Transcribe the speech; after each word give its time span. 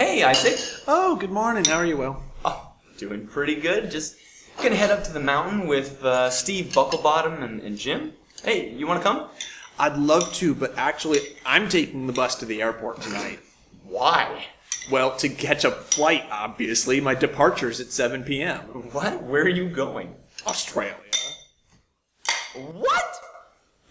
hey, 0.00 0.22
Isaac. 0.22 0.58
Oh, 0.88 1.14
good 1.14 1.30
morning. 1.30 1.62
How 1.66 1.76
are 1.76 1.84
you, 1.84 1.98
Will? 1.98 2.22
Oh, 2.42 2.72
doing 2.96 3.26
pretty 3.26 3.54
good. 3.54 3.90
Just 3.90 4.16
gonna 4.62 4.74
head 4.74 4.90
up 4.90 5.04
to 5.04 5.12
the 5.12 5.20
mountain 5.20 5.66
with 5.66 6.02
uh, 6.02 6.30
Steve 6.30 6.72
Bucklebottom 6.72 7.42
and, 7.42 7.60
and 7.60 7.76
Jim. 7.76 8.14
Hey, 8.42 8.70
you 8.70 8.86
wanna 8.86 9.02
come? 9.02 9.28
I'd 9.78 9.98
love 9.98 10.32
to, 10.36 10.54
but 10.54 10.72
actually, 10.78 11.18
I'm 11.44 11.68
taking 11.68 12.06
the 12.06 12.14
bus 12.14 12.34
to 12.36 12.46
the 12.46 12.62
airport 12.62 13.02
tonight. 13.02 13.40
Why? 13.84 14.46
Well, 14.90 15.16
to 15.16 15.28
catch 15.28 15.64
a 15.64 15.70
flight, 15.70 16.24
obviously. 16.30 16.98
My 17.02 17.14
departure's 17.14 17.78
at 17.78 17.88
7 17.88 18.24
p.m. 18.24 18.60
What? 18.92 19.22
Where 19.22 19.42
are 19.42 19.48
you 19.48 19.68
going? 19.68 20.14
Australia. 20.46 20.94
What? 22.54 23.16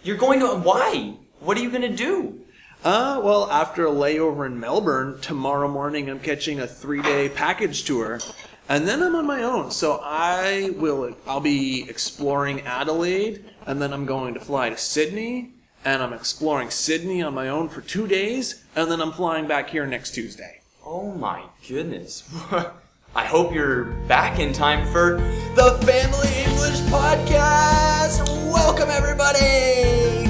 You're 0.02 0.18
going 0.18 0.40
to. 0.40 0.48
Why? 0.56 1.18
What 1.40 1.56
are 1.56 1.62
you 1.62 1.70
gonna 1.70 1.96
do? 1.96 2.42
Uh, 2.84 3.20
well, 3.22 3.50
after 3.52 3.86
a 3.86 3.92
layover 3.92 4.46
in 4.46 4.58
Melbourne, 4.58 5.20
tomorrow 5.20 5.68
morning 5.68 6.10
I'm 6.10 6.20
catching 6.20 6.62
a 6.62 6.68
three-day 6.68 7.28
package 7.28 7.84
tour, 7.84 8.22
and 8.70 8.88
then 8.88 9.04
I'm 9.04 9.16
on 9.16 9.28
my 9.28 9.44
own. 9.44 9.72
So 9.72 10.00
I 10.02 10.72
will, 10.78 11.14
I'll 11.28 11.42
be 11.42 11.86
exploring 11.90 12.62
Adelaide, 12.62 13.44
and 13.66 13.82
then 13.82 13.92
I'm 13.92 14.06
going 14.06 14.34
to 14.36 14.40
fly 14.40 14.70
to 14.70 14.78
Sydney, 14.78 15.52
and 15.84 16.02
I'm 16.02 16.14
exploring 16.14 16.70
Sydney 16.70 17.22
on 17.22 17.34
my 17.34 17.50
own 17.50 17.68
for 17.68 17.82
two 17.82 18.08
days, 18.08 18.64
and 18.78 18.90
then 18.90 19.02
I'm 19.02 19.12
flying 19.12 19.46
back 19.46 19.70
here 19.70 19.86
next 19.86 20.12
Tuesday. 20.12 20.62
Oh 20.86 21.12
my 21.12 21.44
goodness. 21.68 22.24
I 23.16 23.26
hope 23.26 23.54
you're 23.54 23.86
back 24.08 24.40
in 24.40 24.54
time 24.54 24.90
for 24.94 25.18
the 25.56 25.78
Family 25.86 26.30
English 26.44 26.80
Podcast. 26.90 28.26
Welcome, 28.54 28.90
everybody! 28.90 30.29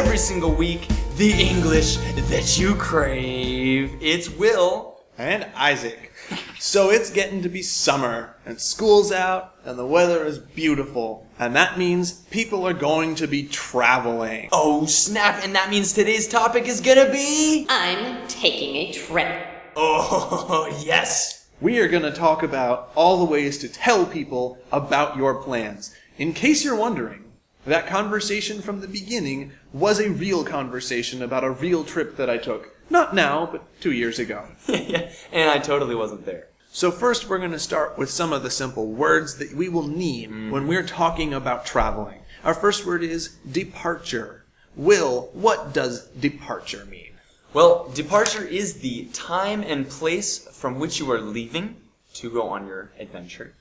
Bringing 0.00 0.12
you 0.12 0.16
every 0.16 0.18
single 0.18 0.54
week 0.54 0.88
the 1.16 1.32
English 1.32 1.96
that 2.30 2.58
you 2.58 2.74
crave. 2.74 3.94
It's 4.00 4.30
Will. 4.30 5.02
And 5.18 5.46
Isaac. 5.54 6.12
So 6.58 6.90
it's 6.90 7.10
getting 7.10 7.42
to 7.42 7.50
be 7.50 7.60
summer, 7.60 8.36
and 8.46 8.58
school's 8.58 9.12
out, 9.12 9.56
and 9.62 9.78
the 9.78 9.84
weather 9.84 10.24
is 10.24 10.38
beautiful, 10.38 11.26
and 11.38 11.54
that 11.54 11.76
means 11.76 12.12
people 12.30 12.66
are 12.66 12.72
going 12.72 13.14
to 13.16 13.26
be 13.26 13.46
traveling. 13.46 14.48
Oh, 14.52 14.86
snap! 14.86 15.44
And 15.44 15.54
that 15.54 15.68
means 15.68 15.92
today's 15.92 16.28
topic 16.28 16.66
is 16.66 16.80
gonna 16.80 17.10
be. 17.10 17.66
I'm 17.68 18.26
taking 18.26 18.76
a 18.76 18.92
trip. 18.92 19.46
Oh, 19.76 20.74
yes! 20.84 21.46
We 21.60 21.78
are 21.80 21.88
going 21.88 22.04
to 22.04 22.12
talk 22.12 22.42
about 22.42 22.90
all 22.94 23.18
the 23.18 23.30
ways 23.30 23.58
to 23.58 23.68
tell 23.68 24.06
people 24.06 24.58
about 24.72 25.18
your 25.18 25.42
plans. 25.42 25.94
In 26.16 26.32
case 26.32 26.64
you're 26.64 26.76
wondering, 26.76 27.29
that 27.66 27.86
conversation 27.86 28.62
from 28.62 28.80
the 28.80 28.88
beginning 28.88 29.52
was 29.72 30.00
a 30.00 30.10
real 30.10 30.44
conversation 30.44 31.22
about 31.22 31.44
a 31.44 31.50
real 31.50 31.84
trip 31.84 32.16
that 32.16 32.30
I 32.30 32.38
took. 32.38 32.74
Not 32.88 33.14
now, 33.14 33.48
but 33.50 33.62
two 33.80 33.92
years 33.92 34.18
ago. 34.18 34.46
yeah, 34.66 35.10
and 35.32 35.50
I 35.50 35.58
totally 35.58 35.94
wasn't 35.94 36.26
there. 36.26 36.48
So, 36.72 36.90
first, 36.90 37.28
we're 37.28 37.38
going 37.38 37.50
to 37.50 37.58
start 37.58 37.98
with 37.98 38.10
some 38.10 38.32
of 38.32 38.42
the 38.42 38.50
simple 38.50 38.86
words 38.86 39.38
that 39.38 39.54
we 39.54 39.68
will 39.68 39.88
need 39.88 40.30
when 40.50 40.68
we're 40.68 40.86
talking 40.86 41.34
about 41.34 41.66
traveling. 41.66 42.20
Our 42.44 42.54
first 42.54 42.86
word 42.86 43.02
is 43.02 43.36
departure. 43.50 44.44
Will, 44.76 45.30
what 45.32 45.72
does 45.74 46.06
departure 46.08 46.84
mean? 46.84 47.10
Well, 47.52 47.90
departure 47.92 48.44
is 48.44 48.80
the 48.80 49.06
time 49.12 49.62
and 49.62 49.88
place 49.88 50.38
from 50.38 50.78
which 50.78 51.00
you 51.00 51.10
are 51.10 51.20
leaving 51.20 51.76
to 52.14 52.30
go 52.30 52.48
on 52.48 52.66
your 52.66 52.92
adventure. 52.98 53.54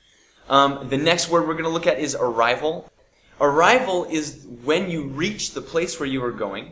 Um, 0.48 0.90
the 0.90 0.98
next 0.98 1.30
word 1.30 1.48
we're 1.48 1.54
going 1.54 1.66
to 1.66 1.70
look 1.70 1.88
at 1.88 2.00
is 2.00 2.16
arrival. 2.16 2.89
Arrival 3.42 4.06
is 4.06 4.46
when 4.64 4.90
you 4.90 5.08
reach 5.08 5.54
the 5.54 5.62
place 5.62 6.00
where 6.00 6.10
you 6.10 6.24
are 6.24 6.32
going. 6.32 6.72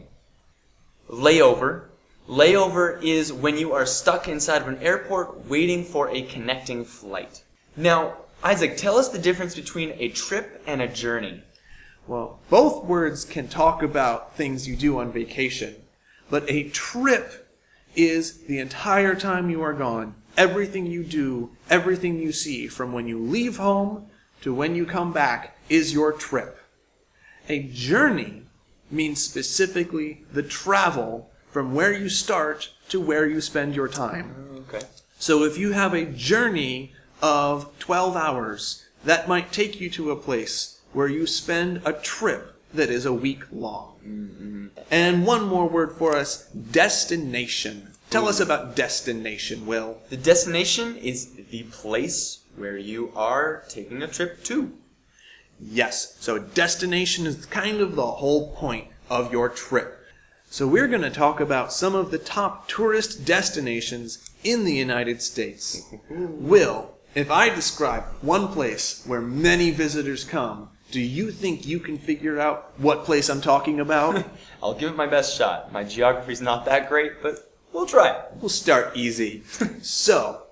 Layover. 1.09 1.85
Layover 2.27 3.01
is 3.01 3.31
when 3.31 3.57
you 3.57 3.71
are 3.71 3.85
stuck 3.85 4.27
inside 4.27 4.61
of 4.61 4.67
an 4.67 4.79
airport 4.79 5.47
waiting 5.47 5.85
for 5.85 6.09
a 6.09 6.23
connecting 6.23 6.83
flight. 6.83 7.43
Now, 7.77 8.17
Isaac, 8.43 8.75
tell 8.75 8.97
us 8.97 9.09
the 9.09 9.19
difference 9.19 9.55
between 9.55 9.93
a 9.97 10.09
trip 10.09 10.61
and 10.67 10.81
a 10.81 10.87
journey. 10.89 11.41
Well, 12.05 12.39
both 12.49 12.83
words 12.83 13.23
can 13.23 13.47
talk 13.47 13.81
about 13.81 14.35
things 14.35 14.67
you 14.67 14.75
do 14.75 14.99
on 14.99 15.11
vacation, 15.11 15.75
but 16.29 16.49
a 16.49 16.69
trip 16.69 17.49
is 17.95 18.39
the 18.43 18.59
entire 18.59 19.15
time 19.15 19.49
you 19.49 19.61
are 19.61 19.73
gone. 19.73 20.15
Everything 20.37 20.85
you 20.85 21.03
do, 21.03 21.49
everything 21.69 22.19
you 22.19 22.31
see, 22.31 22.67
from 22.67 22.91
when 22.91 23.07
you 23.07 23.19
leave 23.19 23.57
home 23.57 24.07
to 24.41 24.53
when 24.53 24.75
you 24.75 24.85
come 24.85 25.13
back, 25.13 25.57
is 25.69 25.93
your 25.93 26.11
trip. 26.11 26.59
A 27.49 27.63
journey 27.63 28.43
means 28.89 29.21
specifically 29.21 30.23
the 30.31 30.43
travel 30.43 31.29
from 31.49 31.73
where 31.73 31.93
you 31.93 32.09
start 32.09 32.71
to 32.89 32.99
where 32.99 33.25
you 33.25 33.41
spend 33.41 33.75
your 33.75 33.87
time. 33.87 34.63
Okay. 34.69 34.85
So 35.17 35.43
if 35.43 35.57
you 35.57 35.71
have 35.71 35.93
a 35.93 36.05
journey 36.05 36.93
of 37.21 37.77
12 37.79 38.15
hours, 38.15 38.85
that 39.03 39.27
might 39.27 39.51
take 39.51 39.79
you 39.79 39.89
to 39.91 40.11
a 40.11 40.15
place 40.15 40.79
where 40.93 41.07
you 41.07 41.25
spend 41.25 41.81
a 41.85 41.93
trip 41.93 42.53
that 42.73 42.89
is 42.89 43.05
a 43.05 43.13
week 43.13 43.43
long. 43.51 43.95
Mm-hmm. 44.05 44.67
And 44.91 45.25
one 45.25 45.45
more 45.45 45.67
word 45.67 45.93
for 45.93 46.15
us 46.15 46.47
destination. 46.47 47.93
Tell 48.09 48.27
us 48.27 48.39
about 48.39 48.75
destination, 48.75 49.65
Will. 49.65 49.97
The 50.09 50.17
destination 50.17 50.95
is 50.97 51.33
the 51.33 51.63
place 51.63 52.39
where 52.57 52.77
you 52.77 53.11
are 53.15 53.63
taking 53.69 54.01
a 54.01 54.07
trip 54.07 54.43
to. 54.45 54.73
Yes, 55.59 56.17
so 56.19 56.37
destination 56.39 57.25
is 57.25 57.45
kind 57.45 57.79
of 57.81 57.95
the 57.95 58.05
whole 58.05 58.51
point 58.53 58.87
of 59.09 59.31
your 59.31 59.49
trip. 59.49 59.99
So 60.49 60.67
we're 60.67 60.87
going 60.87 61.01
to 61.01 61.09
talk 61.09 61.39
about 61.39 61.73
some 61.73 61.95
of 61.95 62.11
the 62.11 62.17
top 62.17 62.67
tourist 62.69 63.25
destinations 63.25 64.29
in 64.43 64.63
the 64.63 64.73
United 64.73 65.21
States. 65.21 65.81
Will, 66.09 66.93
if 67.15 67.29
I 67.29 67.49
describe 67.49 68.03
one 68.21 68.47
place 68.49 69.03
where 69.05 69.21
many 69.21 69.71
visitors 69.71 70.23
come, 70.23 70.69
do 70.91 71.01
you 71.01 71.31
think 71.31 71.67
you 71.67 71.79
can 71.79 71.97
figure 71.97 72.39
out 72.39 72.71
what 72.77 73.03
place 73.03 73.29
I'm 73.29 73.41
talking 73.41 73.79
about? 73.79 74.23
I'll 74.63 74.73
give 74.73 74.91
it 74.91 74.95
my 74.95 75.07
best 75.07 75.37
shot. 75.37 75.71
My 75.73 75.83
geography's 75.83 76.41
not 76.41 76.63
that 76.65 76.87
great, 76.87 77.21
but 77.21 77.51
we'll 77.73 77.85
try. 77.85 78.23
We'll 78.39 78.49
start 78.49 78.95
easy. 78.95 79.43
so, 79.81 80.43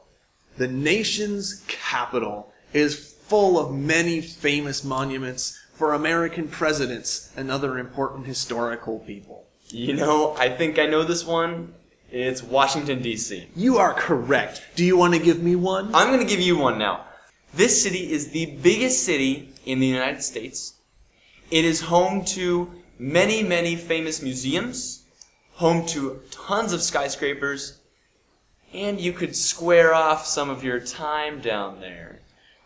the 0.57 0.67
nation's 0.67 1.63
capital 1.67 2.53
is 2.73 3.13
full 3.13 3.59
of 3.59 3.73
many 3.73 4.21
famous 4.21 4.83
monuments 4.83 5.59
for 5.73 5.93
American 5.93 6.47
presidents 6.47 7.31
and 7.35 7.51
other 7.51 7.77
important 7.77 8.25
historical 8.25 8.99
people. 8.99 9.45
You 9.69 9.93
know, 9.93 10.35
I 10.37 10.49
think 10.49 10.79
I 10.79 10.85
know 10.85 11.03
this 11.03 11.25
one. 11.25 11.73
It's 12.11 12.43
Washington, 12.43 13.01
D.C. 13.01 13.47
You 13.55 13.77
are 13.77 13.93
correct. 13.93 14.61
Do 14.75 14.85
you 14.85 14.95
want 14.95 15.15
to 15.15 15.19
give 15.19 15.41
me 15.41 15.55
one? 15.55 15.93
I'm 15.93 16.07
going 16.07 16.19
to 16.19 16.25
give 16.25 16.39
you 16.39 16.57
one 16.57 16.77
now. 16.77 17.05
This 17.53 17.81
city 17.81 18.11
is 18.11 18.29
the 18.29 18.45
biggest 18.61 19.03
city 19.03 19.53
in 19.65 19.79
the 19.79 19.87
United 19.87 20.21
States. 20.21 20.75
It 21.51 21.65
is 21.65 21.81
home 21.81 22.23
to 22.25 22.71
many, 22.99 23.43
many 23.43 23.75
famous 23.75 24.21
museums, 24.21 25.03
home 25.53 25.85
to 25.87 26.21
tons 26.31 26.73
of 26.73 26.81
skyscrapers, 26.81 27.79
and 28.75 28.99
you 28.99 29.13
could 29.13 29.35
square 29.35 29.93
off 29.93 30.25
some 30.25 30.49
of 30.49 30.63
your 30.63 30.79
time 30.79 31.41
down 31.41 31.79
there. 31.79 32.19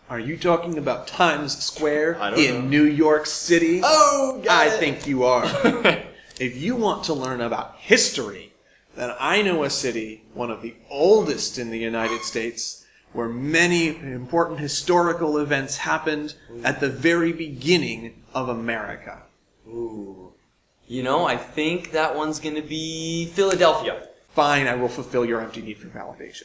Are 0.09 0.19
you 0.19 0.37
talking 0.37 0.77
about 0.77 1.07
Times 1.07 1.55
Square 1.63 2.19
I 2.19 2.31
don't 2.31 2.39
in 2.39 2.55
know. 2.55 2.61
New 2.61 2.83
York 2.83 3.27
City? 3.27 3.81
Oh, 3.83 4.41
got 4.43 4.67
I 4.67 4.73
it. 4.73 4.79
think 4.79 5.05
you 5.05 5.23
are. 5.23 5.45
if 6.39 6.57
you 6.57 6.75
want 6.75 7.03
to 7.05 7.13
learn 7.13 7.41
about 7.41 7.75
history, 7.77 8.53
then 8.95 9.13
I 9.19 9.43
know 9.43 9.63
a 9.63 9.69
city, 9.69 10.23
one 10.33 10.49
of 10.49 10.63
the 10.63 10.75
oldest 10.89 11.59
in 11.59 11.69
the 11.69 11.77
United 11.77 12.23
States, 12.23 12.85
where 13.13 13.29
many 13.29 13.87
important 13.87 14.59
historical 14.59 15.37
events 15.37 15.77
happened 15.77 16.35
at 16.63 16.79
the 16.79 16.89
very 16.89 17.31
beginning 17.31 18.23
of 18.33 18.49
America. 18.49 19.23
Ooh. 19.67 20.33
You 20.87 21.03
know, 21.03 21.25
I 21.25 21.37
think 21.37 21.91
that 21.91 22.15
one's 22.15 22.39
going 22.39 22.55
to 22.55 22.63
be 22.63 23.27
Philadelphia. 23.27 24.07
Fine, 24.33 24.67
I 24.67 24.75
will 24.75 24.87
fulfill 24.87 25.25
your 25.25 25.41
empty 25.41 25.61
need 25.61 25.77
for 25.77 25.87
validation. 25.87 26.43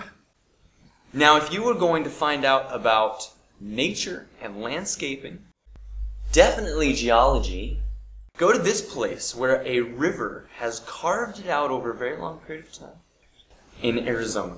Now, 1.16 1.38
if 1.38 1.50
you 1.50 1.62
were 1.62 1.72
going 1.72 2.04
to 2.04 2.10
find 2.10 2.44
out 2.44 2.66
about 2.68 3.30
nature 3.58 4.26
and 4.42 4.60
landscaping, 4.60 5.38
definitely 6.30 6.92
geology, 6.92 7.78
go 8.36 8.52
to 8.52 8.58
this 8.58 8.82
place 8.82 9.34
where 9.34 9.62
a 9.64 9.80
river 9.80 10.46
has 10.56 10.80
carved 10.80 11.38
it 11.38 11.48
out 11.48 11.70
over 11.70 11.90
a 11.90 11.96
very 11.96 12.18
long 12.18 12.40
period 12.40 12.66
of 12.66 12.72
time 12.74 13.00
in 13.82 14.06
Arizona. 14.06 14.56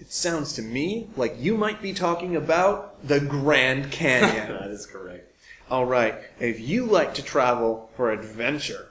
It 0.00 0.10
sounds 0.10 0.54
to 0.54 0.62
me 0.62 1.08
like 1.16 1.36
you 1.38 1.56
might 1.56 1.80
be 1.80 1.92
talking 1.92 2.34
about 2.34 3.06
the 3.06 3.20
Grand 3.20 3.92
Canyon. 3.92 4.48
that 4.60 4.72
is 4.72 4.86
correct. 4.86 5.32
All 5.70 5.86
right, 5.86 6.16
if 6.40 6.58
you 6.58 6.84
like 6.84 7.14
to 7.14 7.22
travel 7.22 7.90
for 7.94 8.10
adventure, 8.10 8.88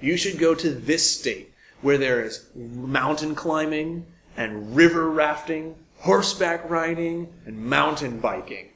you 0.00 0.16
should 0.16 0.38
go 0.38 0.54
to 0.54 0.70
this 0.70 1.18
state 1.18 1.52
where 1.82 1.98
there 1.98 2.22
is 2.22 2.46
mountain 2.54 3.34
climbing 3.34 4.06
and 4.36 4.74
river 4.76 5.10
rafting, 5.10 5.74
horseback 5.98 6.68
riding, 6.68 7.32
and 7.46 7.58
mountain 7.58 8.18
biking. 8.20 8.68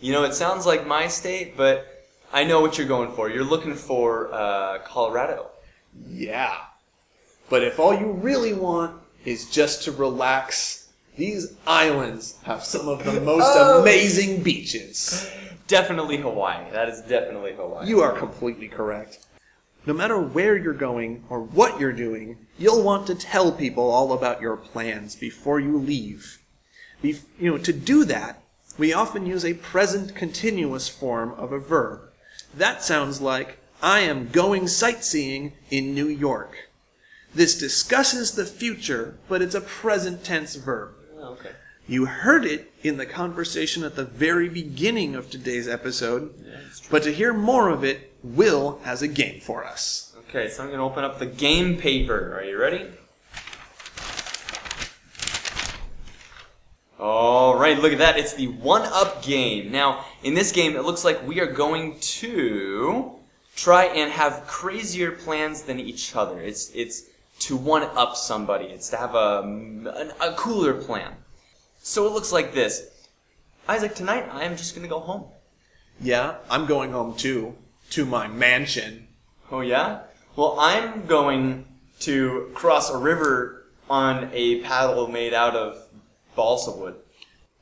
You 0.00 0.12
know, 0.12 0.24
it 0.24 0.34
sounds 0.34 0.66
like 0.66 0.86
my 0.86 1.08
state, 1.08 1.56
but 1.56 1.86
I 2.32 2.44
know 2.44 2.60
what 2.60 2.76
you're 2.78 2.86
going 2.86 3.12
for. 3.12 3.30
You're 3.30 3.44
looking 3.44 3.74
for 3.74 4.32
uh, 4.32 4.78
Colorado. 4.84 5.50
Yeah. 6.08 6.54
But 7.48 7.62
if 7.62 7.78
all 7.78 7.94
you 7.94 8.12
really 8.12 8.52
want 8.52 9.00
is 9.24 9.48
just 9.50 9.84
to 9.84 9.92
relax, 9.92 10.88
these 11.16 11.54
islands 11.66 12.36
have 12.42 12.62
some 12.64 12.88
of 12.88 13.04
the 13.04 13.20
most 13.20 13.46
Oh. 13.46 13.80
amazing 13.80 14.42
beaches. 14.42 15.30
Definitely 15.66 16.18
Hawaii. 16.18 16.70
That 16.72 16.88
is 16.88 17.00
definitely 17.02 17.54
Hawaii. 17.54 17.88
You 17.88 18.00
are 18.02 18.12
completely 18.12 18.68
correct. 18.68 19.25
No 19.86 19.94
matter 19.94 20.18
where 20.18 20.56
you're 20.56 20.74
going 20.74 21.24
or 21.30 21.40
what 21.40 21.78
you're 21.78 21.92
doing, 21.92 22.38
you'll 22.58 22.82
want 22.82 23.06
to 23.06 23.14
tell 23.14 23.52
people 23.52 23.88
all 23.88 24.12
about 24.12 24.40
your 24.40 24.56
plans 24.56 25.14
before 25.14 25.60
you 25.60 25.78
leave. 25.78 26.42
Bef- 27.02 27.24
you 27.38 27.50
know, 27.50 27.58
to 27.58 27.72
do 27.72 28.04
that, 28.04 28.42
we 28.76 28.92
often 28.92 29.26
use 29.26 29.44
a 29.44 29.54
present 29.54 30.14
continuous 30.14 30.88
form 30.88 31.32
of 31.34 31.52
a 31.52 31.60
verb. 31.60 32.00
That 32.54 32.82
sounds 32.82 33.20
like 33.20 33.58
I 33.80 34.00
am 34.00 34.28
going 34.28 34.66
sightseeing 34.66 35.52
in 35.70 35.94
New 35.94 36.08
York. 36.08 36.68
This 37.34 37.56
discusses 37.58 38.32
the 38.32 38.46
future, 38.46 39.18
but 39.28 39.40
it's 39.42 39.54
a 39.54 39.60
present 39.60 40.24
tense 40.24 40.56
verb. 40.56 40.94
Oh, 41.18 41.32
okay. 41.34 41.50
You 41.86 42.06
heard 42.06 42.44
it 42.44 42.72
in 42.82 42.96
the 42.96 43.06
conversation 43.06 43.84
at 43.84 43.94
the 43.94 44.04
very 44.04 44.48
beginning 44.48 45.14
of 45.14 45.30
today's 45.30 45.68
episode, 45.68 46.34
but 46.90 47.04
to 47.04 47.12
hear 47.12 47.32
more 47.32 47.68
of 47.68 47.84
it, 47.84 48.05
Will 48.34 48.80
has 48.84 49.02
a 49.02 49.08
game 49.08 49.40
for 49.40 49.64
us. 49.64 50.14
Okay, 50.28 50.48
so 50.48 50.62
I'm 50.62 50.68
going 50.68 50.78
to 50.78 50.84
open 50.84 51.04
up 51.04 51.18
the 51.18 51.26
game 51.26 51.76
paper. 51.76 52.34
Are 52.36 52.42
you 52.44 52.58
ready? 52.58 52.86
All 56.98 57.56
right, 57.58 57.78
look 57.78 57.92
at 57.92 57.98
that. 57.98 58.18
It's 58.18 58.34
the 58.34 58.48
one 58.48 58.82
up 58.82 59.22
game. 59.22 59.70
Now, 59.70 60.04
in 60.22 60.34
this 60.34 60.50
game, 60.50 60.76
it 60.76 60.84
looks 60.84 61.04
like 61.04 61.26
we 61.26 61.40
are 61.40 61.46
going 61.46 61.98
to 62.00 63.12
try 63.54 63.84
and 63.84 64.10
have 64.10 64.46
crazier 64.46 65.12
plans 65.12 65.62
than 65.62 65.78
each 65.78 66.16
other. 66.16 66.40
It's 66.40 66.70
it's 66.74 67.02
to 67.40 67.56
one 67.56 67.82
up 67.82 68.16
somebody. 68.16 68.66
It's 68.66 68.88
to 68.90 68.96
have 68.96 69.14
a, 69.14 69.42
an- 69.42 70.12
a 70.20 70.32
cooler 70.36 70.72
plan. 70.74 71.12
So 71.78 72.06
it 72.06 72.12
looks 72.12 72.32
like 72.32 72.54
this. 72.54 72.88
Isaac, 73.68 73.94
tonight 73.94 74.28
I 74.32 74.44
am 74.44 74.56
just 74.56 74.74
going 74.74 74.82
to 74.86 74.88
go 74.92 75.00
home. 75.00 75.24
Yeah, 76.00 76.36
I'm 76.50 76.66
going 76.66 76.92
home 76.92 77.14
too, 77.16 77.56
to 77.90 78.04
my 78.04 78.26
mansion. 78.26 79.08
Oh 79.50 79.60
yeah? 79.60 80.00
Well, 80.34 80.56
I'm 80.58 81.06
going 81.06 81.66
to 82.00 82.50
cross 82.54 82.90
a 82.90 82.98
river 82.98 83.64
on 83.88 84.30
a 84.32 84.60
paddle 84.62 85.08
made 85.08 85.32
out 85.32 85.56
of 85.56 85.86
balsa 86.34 86.70
wood. 86.70 86.96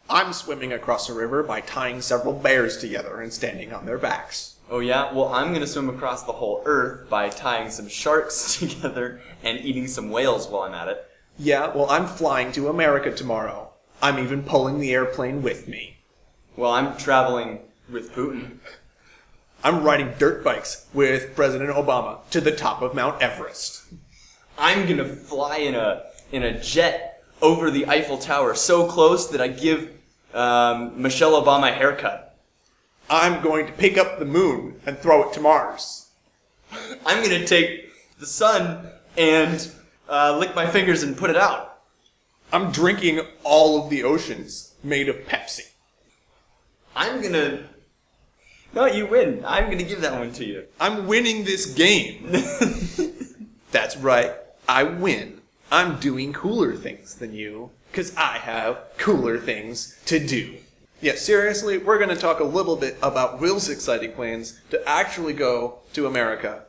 I'm 0.09 0.33
swimming 0.33 0.73
across 0.73 1.09
a 1.09 1.15
river 1.15 1.43
by 1.43 1.61
tying 1.61 2.03
several 2.03 2.35
bears 2.35 2.77
together 2.77 3.21
and 3.21 3.33
standing 3.33 3.73
on 3.73 3.87
their 3.87 3.99
backs. 3.99 4.57
Oh 4.71 4.81
yeah? 4.81 5.13
Well, 5.13 5.29
I'm 5.29 5.49
going 5.49 5.61
to 5.61 5.67
swim 5.67 5.89
across 5.89 6.25
the 6.25 6.33
whole 6.33 6.63
earth 6.65 7.09
by 7.09 7.29
tying 7.29 7.71
some 7.71 7.89
sharks 7.89 8.57
together 8.59 9.21
and 9.43 9.59
eating 9.61 9.87
some 9.87 10.11
whales 10.11 10.49
while 10.49 10.63
I'm 10.63 10.75
at 10.75 10.89
it. 10.89 11.11
Yeah, 11.39 11.75
well, 11.75 11.91
I'm 11.91 12.07
flying 12.07 12.53
to 12.53 12.69
America 12.69 13.11
tomorrow. 13.11 13.73
I'm 14.03 14.19
even 14.19 14.43
pulling 14.43 14.79
the 14.79 14.93
airplane 14.93 15.43
with 15.43 15.67
me. 15.67 15.97
Well, 16.57 16.71
I'm 16.71 16.97
traveling 16.97 17.61
with 17.91 18.13
Putin. 18.13 18.59
I'm 19.65 19.83
riding 19.83 20.13
dirt 20.19 20.45
bikes 20.45 20.87
with 20.93 21.35
President 21.35 21.71
Obama 21.71 22.19
to 22.31 22.43
the 22.43 22.53
top 22.53 22.83
of 22.83 22.95
Mount 22.95 23.23
Everest. 23.23 23.85
I'm 24.59 24.85
going 24.85 24.99
to 24.99 25.07
fly 25.07 25.57
in 25.57 25.75
a 25.75 26.03
in 26.31 26.43
a 26.43 26.61
jet 26.61 27.23
over 27.41 27.71
the 27.71 27.87
Eiffel 27.87 28.19
Tower 28.19 28.55
so 28.55 28.87
close 28.87 29.29
that 29.31 29.41
I 29.41 29.49
give 29.49 29.91
um, 30.35 31.01
Michelle 31.01 31.43
Obama 31.43 31.71
a 31.71 31.73
haircut. 31.73 32.37
I'm 33.09 33.43
going 33.43 33.67
to 33.67 33.73
pick 33.73 33.97
up 33.97 34.19
the 34.19 34.27
moon 34.27 34.81
and 34.85 34.99
throw 34.99 35.27
it 35.29 35.33
to 35.33 35.41
Mars. 35.41 36.11
I'm 37.07 37.25
going 37.25 37.41
to 37.41 37.47
take 37.47 37.89
the 38.19 38.27
sun 38.27 38.87
and 39.17 39.71
uh, 40.11 40.37
lick 40.39 40.55
my 40.55 40.67
fingers 40.67 41.03
and 41.03 41.17
put 41.17 41.31
it 41.31 41.37
out. 41.37 41.79
I'm 42.53 42.71
drinking 42.71 43.23
all 43.43 43.83
of 43.83 43.89
the 43.89 44.03
oceans 44.03 44.75
made 44.83 45.09
of 45.09 45.17
Pepsi. 45.27 45.71
I'm 46.95 47.23
gonna. 47.23 47.65
No, 48.75 48.87
you 48.87 49.07
win. 49.07 49.45
I'm 49.47 49.71
gonna 49.71 49.85
give 49.85 50.01
that 50.01 50.19
one 50.19 50.33
to 50.33 50.45
you. 50.45 50.67
I'm 50.81 51.07
winning 51.07 51.45
this 51.45 51.67
game. 51.67 52.27
That's 53.71 53.97
right. 53.97 54.33
I 54.69 54.85
win. 54.85 55.41
I'm 55.71 55.99
doing 55.99 56.33
cooler 56.33 56.75
things 56.75 57.15
than 57.15 57.35
you 57.35 57.71
because 57.91 58.15
I 58.17 58.39
have 58.39 58.81
cooler 58.99 59.39
things 59.39 59.99
to 60.07 60.25
do. 60.25 60.57
Yeah, 61.01 61.17
seriously, 61.17 61.79
we're 61.79 61.99
going 61.99 62.11
to 62.11 62.17
talk 62.17 62.41
a 62.41 62.45
little 62.45 62.77
bit 62.77 62.97
about 63.03 63.41
Will's 63.41 63.69
exciting 63.69 64.13
plans 64.13 64.59
to 64.71 64.83
actually 64.89 65.35
go 65.35 65.81
to 65.93 66.07
America, 66.07 66.65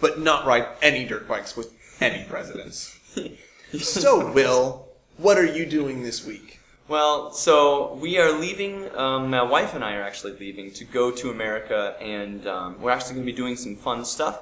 but 0.00 0.20
not 0.20 0.44
ride 0.44 0.66
any 0.82 1.06
dirt 1.06 1.26
bikes 1.26 1.56
with 1.56 1.72
any 2.00 2.24
presidents. 2.24 2.98
so, 3.78 4.30
Will, 4.32 4.88
what 5.16 5.38
are 5.38 5.46
you 5.46 5.64
doing 5.64 6.02
this 6.02 6.26
week? 6.26 6.57
Well, 6.88 7.32
so 7.32 7.98
we 8.00 8.16
are 8.16 8.32
leaving. 8.32 8.88
Um, 8.96 9.28
my 9.28 9.42
wife 9.42 9.74
and 9.74 9.84
I 9.84 9.96
are 9.96 10.02
actually 10.02 10.38
leaving 10.38 10.70
to 10.72 10.86
go 10.86 11.10
to 11.10 11.28
America, 11.28 11.94
and 12.00 12.46
um, 12.46 12.80
we're 12.80 12.90
actually 12.90 13.16
gonna 13.16 13.26
be 13.26 13.32
doing 13.32 13.56
some 13.56 13.76
fun 13.76 14.06
stuff. 14.06 14.40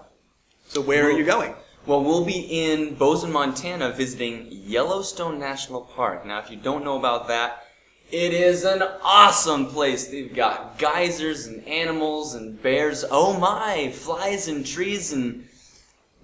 So, 0.69 0.81
where 0.81 1.05
are 1.07 1.11
you 1.11 1.25
going? 1.25 1.55
Well, 1.87 2.05
we'll 2.05 2.25
be 2.25 2.39
in 2.39 2.95
Bozeman, 2.95 3.33
Montana, 3.33 3.91
visiting 3.91 4.47
Yellowstone 4.51 5.41
National 5.41 5.81
Park. 5.81 6.25
Now, 6.25 6.39
if 6.39 6.49
you 6.49 6.57
don't 6.57 6.85
know 6.85 6.97
about 6.97 7.27
that, 7.27 7.65
it 8.13 8.33
is 8.33 8.65
an 8.65 8.81
awesome 9.03 9.67
place. 9.67 10.07
They've 10.07 10.33
got 10.33 10.79
geysers 10.79 11.47
and 11.47 11.67
animals 11.67 12.35
and 12.35 12.63
bears. 12.63 13.05
Oh 13.11 13.37
my, 13.41 13.91
flies 13.91 14.47
and 14.47 14.65
trees 14.65 15.13
and 15.13 15.49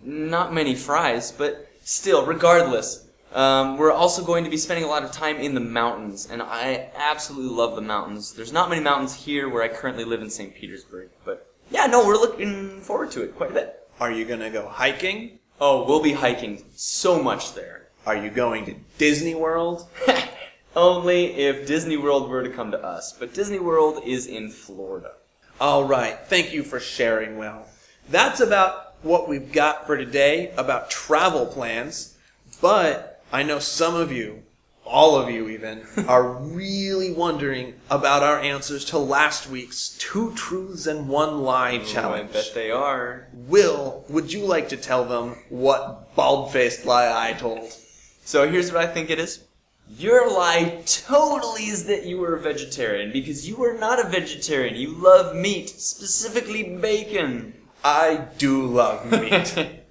not 0.05 0.55
many 0.55 0.77
fries, 0.77 1.33
but 1.33 1.69
still, 1.83 2.25
regardless. 2.25 3.09
Um, 3.35 3.79
we're 3.79 3.93
also 3.93 4.23
going 4.23 4.45
to 4.45 4.51
be 4.51 4.59
spending 4.59 4.85
a 4.85 4.89
lot 4.89 5.05
of 5.05 5.13
time 5.13 5.39
in 5.39 5.55
the 5.55 5.61
mountains, 5.61 6.29
and 6.31 6.43
I 6.43 6.91
absolutely 6.95 7.55
love 7.55 7.75
the 7.75 7.83
mountains. 7.83 8.33
There's 8.33 8.53
not 8.53 8.69
many 8.69 8.83
mountains 8.83 9.15
here 9.15 9.49
where 9.49 9.63
I 9.63 9.69
currently 9.69 10.05
live 10.05 10.21
in 10.21 10.29
St. 10.29 10.55
Petersburg, 10.55 11.09
but 11.25 11.51
yeah, 11.71 11.87
no, 11.87 12.07
we're 12.07 12.17
looking 12.17 12.81
forward 12.81 13.11
to 13.13 13.23
it 13.23 13.35
quite 13.37 13.51
a 13.51 13.55
bit. 13.55 13.89
Are 14.01 14.11
you 14.11 14.27
going 14.27 14.41
to 14.41 14.51
go 14.51 14.69
hiking? 14.69 15.39
Oh, 15.61 15.87
we'll 15.87 16.03
be 16.03 16.13
hiking 16.13 16.63
so 16.75 17.23
much 17.23 17.55
there. 17.55 17.89
Are 18.05 18.17
you 18.17 18.31
going 18.31 18.67
to 18.67 18.75
Disney 18.99 19.35
World? 19.35 19.89
Only 20.77 21.27
if 21.35 21.67
Disney 21.67 21.97
World 21.97 22.29
were 22.29 22.43
to 22.43 22.51
come 22.51 22.71
to 22.73 22.83
us. 22.83 23.13
But 23.13 23.33
Disney 23.33 23.59
World 23.59 24.03
is 24.05 24.27
in 24.27 24.51
Florida. 24.51 25.13
All 25.61 25.85
right. 25.85 26.19
Thank 26.27 26.53
you 26.53 26.65
for 26.65 26.81
sharing, 26.81 27.39
Will. 27.39 27.67
That's 28.11 28.41
about 28.41 28.95
what 29.03 29.29
we've 29.29 29.53
got 29.53 29.87
for 29.87 29.97
today 29.97 30.53
about 30.57 30.91
travel 30.91 31.47
plans. 31.47 32.17
But 32.61 33.12
I 33.33 33.43
know 33.43 33.59
some 33.59 33.95
of 33.95 34.13
you, 34.13 34.43
all 34.85 35.17
of 35.17 35.31
you 35.31 35.49
even, 35.49 35.83
are 36.07 36.35
really 36.35 37.13
wondering 37.13 37.75
about 37.91 38.23
our 38.23 38.39
answers 38.39 38.85
to 38.87 38.99
last 38.99 39.49
week's 39.49 39.97
two 39.99 40.35
truths 40.35 40.87
and 40.87 41.09
one 41.09 41.43
lie 41.43 41.79
Oh, 41.79 41.81
I 41.81 41.85
challenge. 41.85 42.33
bet 42.33 42.51
they 42.55 42.71
are. 42.71 43.29
Will, 43.33 44.05
would 44.09 44.33
you 44.33 44.45
like 44.45 44.69
to 44.69 44.77
tell 44.77 45.05
them 45.05 45.37
what 45.49 46.15
bald-faced 46.15 46.85
lie 46.85 47.31
I 47.31 47.33
told? 47.33 47.73
So 48.25 48.49
here's 48.51 48.71
what 48.71 48.83
I 48.83 48.87
think 48.87 49.09
it 49.11 49.19
is. 49.19 49.45
Your 49.99 50.31
lie 50.31 50.83
totally 50.87 51.65
is 51.65 51.85
that 51.87 52.07
you 52.07 52.19
were 52.19 52.35
a 52.37 52.41
vegetarian 52.41 53.13
because 53.13 53.49
you 53.49 53.63
are 53.65 53.77
not 53.79 53.99
a 54.05 54.09
vegetarian. 54.09 54.75
You 54.77 54.91
love 54.95 55.35
meat, 55.37 55.69
specifically 55.69 56.77
bacon. 56.77 57.55
I 57.85 58.27
do 58.39 58.65
love 58.67 59.11
meat. 59.11 59.57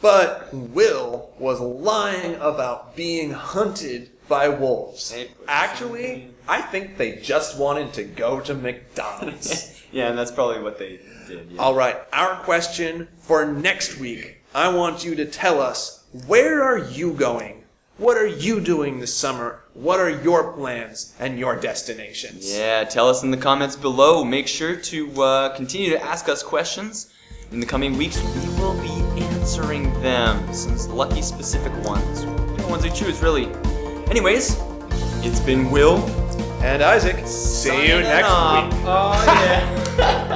But 0.00 0.52
Will 0.52 1.30
was 1.38 1.60
lying 1.60 2.36
about 2.36 2.94
being 2.94 3.32
hunted 3.32 4.10
by 4.28 4.48
wolves. 4.48 5.16
Actually, 5.48 6.28
I 6.46 6.62
think 6.62 6.96
they 6.96 7.16
just 7.16 7.58
wanted 7.58 7.92
to 7.94 8.04
go 8.04 8.40
to 8.40 8.54
McDonald's. 8.54 9.82
yeah, 9.92 10.08
and 10.08 10.18
that's 10.18 10.30
probably 10.30 10.62
what 10.62 10.78
they 10.78 11.00
did. 11.26 11.50
Yeah. 11.50 11.60
All 11.60 11.74
right, 11.74 11.96
our 12.12 12.36
question 12.42 13.08
for 13.18 13.46
next 13.46 13.98
week. 13.98 14.42
I 14.54 14.68
want 14.68 15.04
you 15.04 15.14
to 15.16 15.26
tell 15.26 15.60
us 15.60 16.04
where 16.26 16.62
are 16.62 16.78
you 16.78 17.12
going? 17.12 17.64
What 17.98 18.16
are 18.16 18.26
you 18.26 18.60
doing 18.60 19.00
this 19.00 19.12
summer? 19.12 19.64
What 19.74 19.98
are 19.98 20.08
your 20.08 20.52
plans 20.52 21.14
and 21.18 21.38
your 21.38 21.56
destinations? 21.56 22.56
Yeah, 22.56 22.84
tell 22.84 23.08
us 23.08 23.24
in 23.24 23.32
the 23.32 23.36
comments 23.36 23.74
below. 23.74 24.22
Make 24.24 24.46
sure 24.46 24.76
to 24.76 25.22
uh, 25.22 25.56
continue 25.56 25.90
to 25.90 26.02
ask 26.02 26.28
us 26.28 26.42
questions. 26.42 27.12
In 27.50 27.60
the 27.60 27.66
coming 27.66 27.96
weeks, 27.96 28.20
we 28.22 28.60
will 28.60 28.78
be 28.82 29.22
answering 29.22 29.90
them. 30.02 30.52
Some 30.52 30.76
lucky 30.94 31.22
specific 31.22 31.72
ones. 31.82 32.26
The 32.60 32.66
ones 32.68 32.84
we 32.84 32.90
choose, 32.90 33.22
really. 33.22 33.46
Anyways, 34.10 34.60
it's 35.24 35.40
been 35.40 35.70
Will. 35.70 35.96
And 36.62 36.82
Isaac, 36.82 37.26
see 37.26 37.88
you 37.88 38.00
next 38.00 38.28
off. 38.28 38.64
week. 38.64 38.82
Oh, 38.84 39.24
yeah. 39.26 40.24